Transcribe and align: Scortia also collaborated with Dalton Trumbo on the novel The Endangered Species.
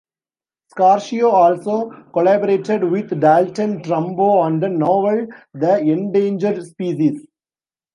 Scortia 0.73 1.31
also 1.31 1.91
collaborated 2.11 2.83
with 2.85 3.19
Dalton 3.19 3.83
Trumbo 3.83 4.39
on 4.41 4.59
the 4.59 4.67
novel 4.67 5.27
The 5.53 5.77
Endangered 5.79 6.63
Species. 6.65 7.27